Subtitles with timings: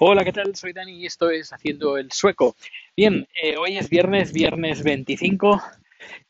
[0.00, 0.54] Hola, ¿qué tal?
[0.54, 2.54] Soy Dani y esto es Haciendo el Sueco.
[2.96, 5.60] Bien, eh, hoy es viernes, viernes 25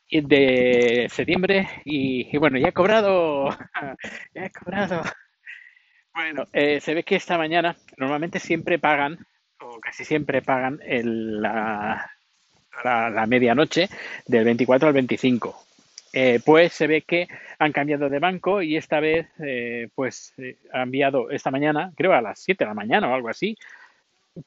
[0.09, 3.49] de septiembre y, bueno, ya he cobrado,
[4.33, 5.03] ya he cobrado.
[6.15, 9.19] Bueno, eh, se ve que esta mañana normalmente siempre pagan,
[9.59, 12.09] o casi siempre pagan la,
[12.83, 13.87] la medianoche
[14.25, 15.68] del 24 al 25.
[16.11, 17.27] Eh, pues se ve que
[17.59, 22.13] han cambiado de banco y esta vez, eh, pues, eh, ha enviado esta mañana, creo
[22.13, 23.55] a las 7 de la mañana o algo así,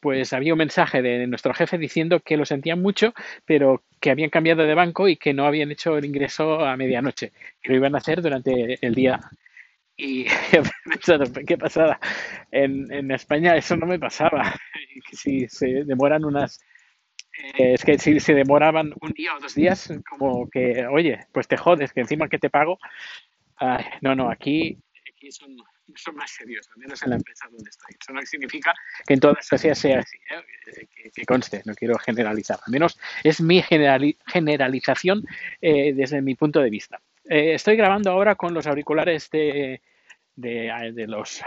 [0.00, 3.14] pues había un mensaje de nuestro jefe diciendo que lo sentían mucho,
[3.46, 7.32] pero que habían cambiado de banco y que no habían hecho el ingreso a medianoche,
[7.62, 9.20] que lo iban a hacer durante el día.
[9.96, 12.00] Y he pensado, ¿qué pasada?
[12.50, 14.54] En, en España eso no me pasaba.
[15.12, 16.60] Si se demoran unas
[17.38, 21.48] eh, es que si se demoraban un día o dos días, como que, oye, pues
[21.48, 22.78] te jodes, que encima que te pago.
[24.00, 25.56] no, no, aquí, aquí son,
[26.14, 27.94] más serios, al menos en la empresa donde estoy.
[28.00, 28.74] Eso no significa
[29.06, 30.86] que en todas sociedades sea así, ¿eh?
[31.14, 32.58] que, conste, no quiero generalizar.
[32.66, 35.24] Al menos es mi generalización
[35.60, 37.00] eh, desde mi punto de vista.
[37.24, 39.80] estoy grabando ahora con los auriculares de
[40.36, 41.42] de, los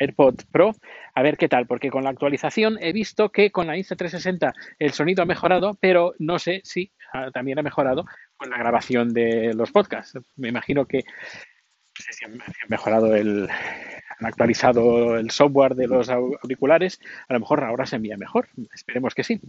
[0.00, 0.72] AirPods Pro,
[1.14, 4.92] a ver qué tal, porque con la actualización he visto que con la Insta360 el
[4.92, 6.92] sonido ha mejorado, pero no sé si
[7.32, 8.04] también ha mejorado
[8.36, 10.18] con la grabación de los podcasts.
[10.36, 16.08] Me imagino que no sé si han, mejorado el, han actualizado el software de los
[16.08, 19.40] auriculares, a lo mejor ahora se envía mejor, esperemos que sí.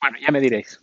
[0.00, 0.80] Bueno, ya me diréis.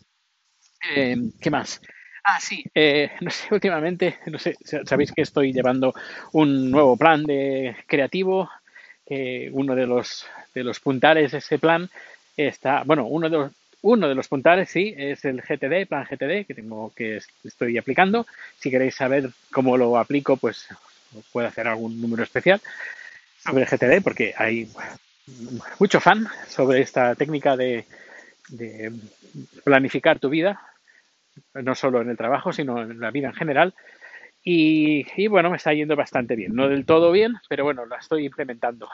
[0.96, 1.81] Eh, ¿Qué más?
[2.23, 4.55] Ah, sí, eh, no sé, últimamente, no sé,
[4.86, 5.94] sabéis que estoy llevando
[6.33, 8.50] un nuevo plan de creativo,
[9.05, 11.89] que uno de los, de los puntales de ese plan
[12.38, 16.45] está, bueno, uno de los, uno de los puntales, sí, es el GTD, plan GTD,
[16.45, 18.28] que tengo que estoy aplicando.
[18.59, 20.67] Si queréis saber cómo lo aplico, pues
[21.31, 22.61] puedo hacer algún número especial
[23.44, 24.69] sobre el GTD, porque hay
[25.80, 27.85] mucho fan sobre esta técnica de,
[28.50, 28.91] de
[29.63, 30.61] planificar tu vida
[31.53, 33.74] no solo en el trabajo, sino en la vida en general.
[34.44, 36.56] Y, bueno, me está yendo bastante bien.
[36.56, 38.90] No del todo bien, pero bueno, la estoy implementando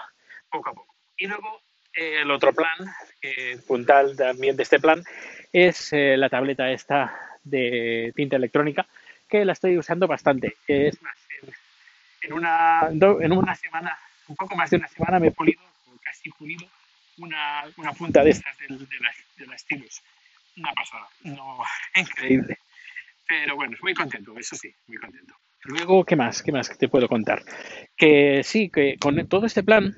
[0.49, 0.93] poco a poco.
[1.17, 1.61] Y luego
[1.93, 5.03] el otro plan, eh, puntal también de este plan,
[5.51, 8.85] es eh, la tableta esta de tinta electrónica,
[9.27, 10.57] que la estoy usando bastante.
[10.67, 10.97] Es
[12.21, 13.97] en, una, en una semana,
[14.27, 15.61] un poco más de una semana, me he pulido,
[16.03, 16.67] casi pulido,
[17.17, 18.85] una, una punta de estas de, de,
[19.37, 20.03] de las stylus
[20.57, 21.57] una pasada, no,
[21.95, 22.57] increíble.
[23.27, 25.35] Pero bueno, muy contento, eso sí, muy contento.
[25.63, 26.41] Luego, ¿qué más?
[26.41, 27.43] ¿Qué más te puedo contar?
[27.95, 29.93] Que sí, que con todo este plan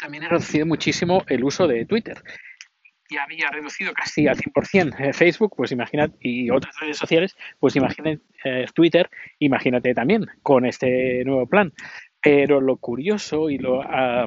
[0.00, 2.22] también he reducido muchísimo el uso de Twitter.
[3.10, 8.22] Ya había reducido casi al 100% Facebook, pues imagínate, y otras redes sociales, pues imagínate
[8.44, 11.72] eh, Twitter, imagínate también con este nuevo plan.
[12.22, 14.26] Pero lo curioso y lo ah,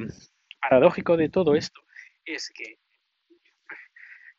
[0.62, 1.82] paradójico de todo esto
[2.26, 2.78] es que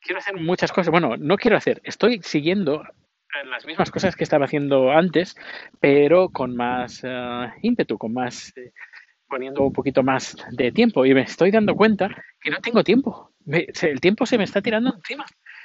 [0.04, 0.90] quiero hacer muchas cosas.
[0.90, 2.84] Bueno, no quiero hacer, estoy siguiendo
[3.50, 5.34] las mismas cosas que estaba haciendo antes,
[5.80, 8.72] pero con más eh, ímpetu, con más eh,
[9.26, 11.04] poniendo un poquito más de tiempo.
[11.04, 12.08] Y me estoy dando cuenta
[12.40, 13.32] que no tengo tiempo.
[13.46, 15.24] el tiempo se me está tirando encima.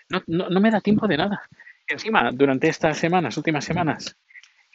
[0.10, 1.44] No, no, no me da tiempo de nada.
[1.88, 4.16] Encima, durante estas semanas, últimas semanas,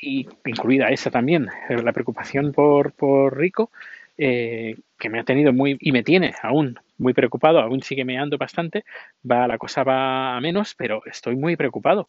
[0.00, 3.70] y incluida esa también, la preocupación por, por Rico,
[4.16, 8.38] eh, que me ha tenido muy y me tiene aún muy preocupado, aún sigue meando
[8.38, 8.84] bastante,
[9.28, 12.08] va la cosa va a menos, pero estoy muy preocupado.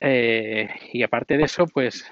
[0.00, 2.10] Eh, y aparte de eso, pues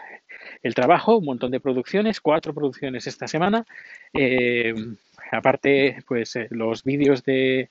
[0.63, 3.65] el trabajo, un montón de producciones, cuatro producciones esta semana.
[4.13, 4.75] Eh,
[5.31, 7.69] aparte, pues los vídeos de,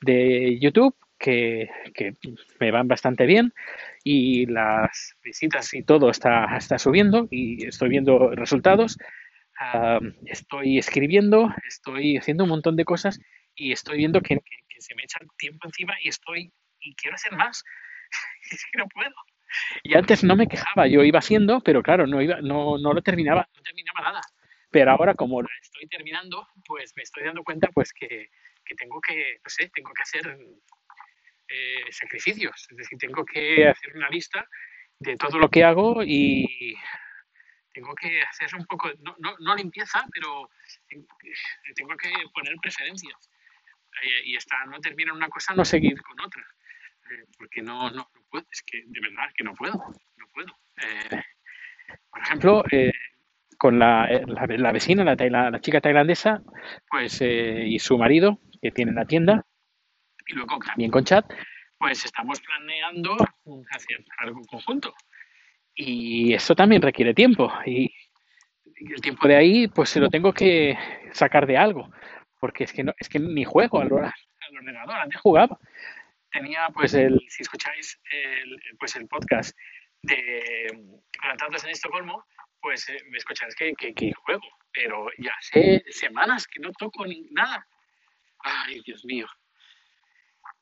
[0.00, 2.16] de YouTube que, que,
[2.60, 3.52] me van bastante bien
[4.04, 8.98] y las visitas y todo está, está subiendo y estoy viendo resultados
[10.26, 13.18] estoy escribiendo, estoy haciendo un montón de cosas
[13.54, 14.38] y estoy viendo que,
[14.78, 17.64] se me echa tiempo encima y estoy y quiero hacer más.
[18.50, 19.14] es que no puedo.
[19.82, 23.02] Y antes no me quejaba, yo iba haciendo, pero claro, no iba, no, no lo
[23.02, 24.20] terminaba, no terminaba nada.
[24.70, 28.30] Pero ahora como lo estoy terminando, pues me estoy dando cuenta pues que,
[28.64, 30.38] que tengo que, no sé, tengo que hacer
[31.48, 32.66] eh, sacrificios.
[32.70, 34.46] Es decir, tengo que hacer una lista
[34.98, 36.76] de todo lo que hago y
[37.76, 40.48] tengo que hacer un poco, no, no, no limpieza, pero
[40.88, 43.30] tengo que poner preferencias.
[44.02, 46.42] Eh, y esta no termina una cosa, no seguir con otra.
[47.10, 50.58] Eh, porque no, no, no, puedo, es que de verdad que no puedo, no puedo.
[50.78, 51.22] Eh,
[52.10, 52.64] por ejemplo,
[53.58, 56.42] con la, la, la, vecina, la, la, chica tailandesa,
[56.90, 59.44] pues, y su marido, que tiene la tienda,
[60.26, 61.30] y luego también con chat,
[61.78, 63.16] pues estamos planeando
[63.70, 64.94] hacer algo conjunto.
[65.76, 67.52] Y eso también requiere tiempo.
[67.66, 67.94] Y
[68.80, 70.76] el tiempo de ahí, pues se lo tengo que
[71.12, 71.90] sacar de algo.
[72.40, 75.58] porque es que no, es que ni juego al, al ordenador, antes jugaba.
[76.30, 79.56] Tenía pues el, si escucháis el, pues el podcast
[80.02, 80.68] de
[81.20, 82.24] Plantados en Estocolmo,
[82.60, 87.22] pues eh, me escucháis que, que, juego, pero ya hace semanas que no toco ni
[87.30, 87.66] nada.
[88.40, 89.26] Ay, Dios mío.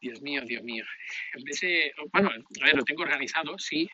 [0.00, 0.84] Dios mío, Dios mío.
[2.12, 3.88] bueno, a ver, lo tengo organizado, sí,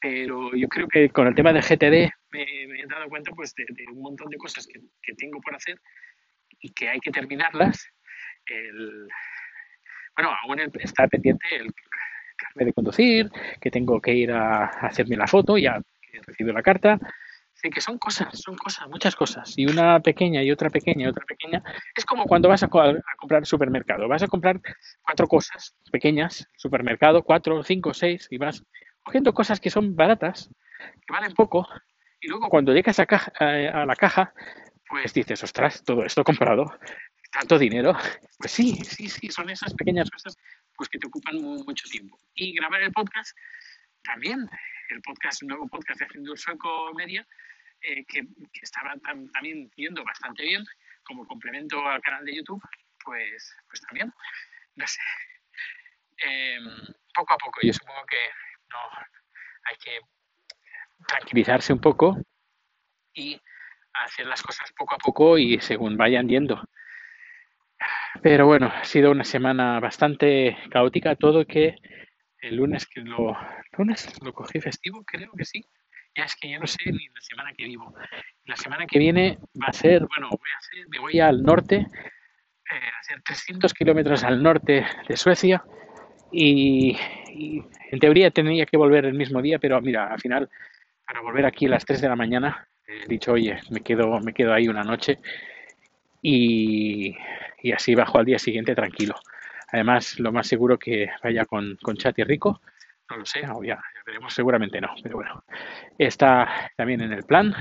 [0.00, 3.66] pero yo creo que con el tema de GTD me, he dado cuenta pues de,
[3.92, 5.80] un montón de cosas que, que, tengo por hacer
[6.60, 7.88] y que hay que terminarlas.
[8.46, 9.08] El,
[10.16, 11.72] bueno, aún está pendiente el
[12.36, 13.30] carnet de conducir,
[13.60, 15.80] que tengo que ir a hacerme la foto, ya
[16.12, 16.98] he recibido la carta.
[17.54, 19.54] Sí, que son cosas, son cosas, muchas cosas.
[19.56, 21.60] Y una pequeña y otra pequeña y otra pequeña.
[21.96, 24.06] Es como cuando vas a, a comprar supermercado.
[24.06, 24.60] Vas a comprar
[25.02, 28.62] cuatro cosas pequeñas, supermercado, cuatro, cinco, seis, y vas
[29.08, 31.66] cogiendo cosas que son baratas, que valen poco,
[32.20, 34.34] y luego cuando llegas a, a, la caja,
[34.86, 36.78] pues dices, ostras, todo esto comprado,
[37.32, 37.96] tanto dinero.
[38.38, 40.36] Pues sí, sí, sí, son esas pequeñas cosas
[40.76, 42.20] pues que te ocupan mucho tiempo.
[42.34, 43.34] Y grabar el podcast
[44.02, 44.46] también,
[44.90, 47.26] el podcast, un nuevo podcast de Haciendo el Sueco Media,
[47.80, 48.28] eh, que,
[48.60, 50.66] estaba también yendo bastante bien
[51.02, 52.62] como complemento al canal de YouTube,
[53.02, 54.12] pues, pues también,
[54.76, 55.00] no sé,
[56.18, 56.64] em,
[57.14, 57.60] poco a poco.
[57.62, 58.78] Yo supongo que no
[59.64, 60.00] hay que
[61.06, 62.18] tranquilizarse un poco
[63.14, 63.40] y
[64.04, 66.62] hacer las cosas poco a poco y según vayan yendo.
[68.22, 71.76] Pero bueno, ha sido una semana bastante caótica todo que
[72.40, 73.36] el lunes que lo
[73.76, 75.64] lunes lo cogí festivo, creo que sí.
[76.16, 77.94] Ya es que ya no sé ni la semana que vivo.
[78.44, 81.76] La semana que viene va a ser, bueno, voy a hacer, me voy al norte,
[81.76, 85.62] eh, a hacer 300 kilómetros al norte de Suecia
[86.32, 86.96] y,
[87.90, 90.48] en teoría tendría que volver el mismo día, pero mira, al final,
[91.06, 94.32] para volver aquí a las 3 de la mañana, he dicho, oye, me quedo, me
[94.32, 95.18] quedo ahí una noche
[96.22, 97.14] y,
[97.74, 99.14] así bajo al día siguiente tranquilo.
[99.72, 102.60] Además, lo más seguro que vaya con, con y rico,
[103.10, 105.44] no lo sé, ya, veremos, seguramente no, pero bueno,
[105.96, 107.54] está también en el plan.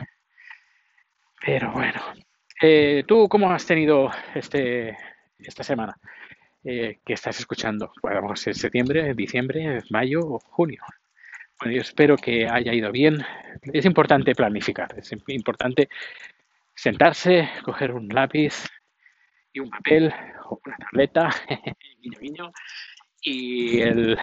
[1.46, 2.02] Pero bueno,
[2.62, 4.98] eh, ¿tú cómo has tenido este,
[5.40, 5.98] esta semana?
[6.64, 7.92] Eh, que estás escuchando.
[8.02, 10.82] Podemos ser septiembre, diciembre, mayo o junio.
[11.60, 13.26] Bueno, yo espero que haya ido bien.
[13.74, 15.90] Es importante planificar, es importante
[16.76, 18.68] sentarse, coger un lápiz
[19.52, 20.14] y un papel
[20.46, 21.30] o una tableta,
[22.02, 22.52] guiño, guiño,
[23.22, 24.18] y el,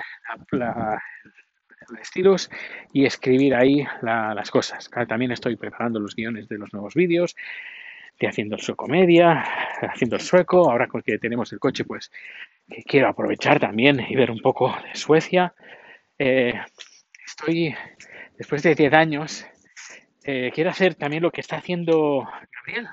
[0.52, 1.02] la,
[2.00, 2.50] estilos
[2.92, 4.88] y escribir ahí las cosas.
[5.08, 7.36] También estoy preparando los guiones de los nuevos vídeos,
[8.18, 9.44] de haciendo el sueco media,
[9.80, 12.10] haciendo el sueco, ahora que tenemos el coche, pues
[12.86, 15.54] quiero aprovechar también y ver un poco de Suecia.
[16.18, 16.54] Eh,
[17.26, 17.74] estoy,
[18.38, 19.46] después de 10 años,
[20.24, 22.88] eh, quiero hacer también lo que está haciendo Gabriel.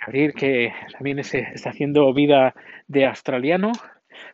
[0.00, 2.54] Gabriel, que también está haciendo vida
[2.88, 3.72] de australiano,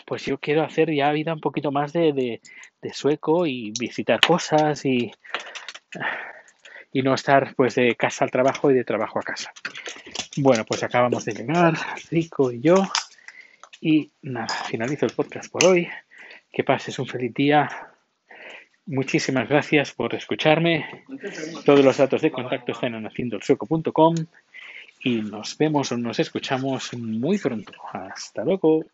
[0.07, 2.41] pues yo quiero hacer ya vida un poquito más de,
[2.81, 5.13] de sueco y visitar cosas y,
[6.93, 9.53] y no estar pues de casa al trabajo y de trabajo a casa.
[10.37, 11.75] Bueno, pues acabamos de llegar,
[12.11, 12.77] Rico y yo.
[13.81, 15.89] Y nada, finalizo el podcast por hoy.
[16.53, 17.69] Que pases un feliz día.
[18.87, 21.05] Muchísimas gracias por escucharme.
[21.65, 24.15] Todos los datos de contacto están en haciendoelsueco.com
[25.05, 27.73] y nos vemos o nos escuchamos muy pronto.
[27.93, 28.85] Hasta luego.